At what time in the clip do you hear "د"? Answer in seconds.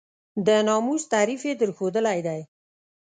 0.45-0.47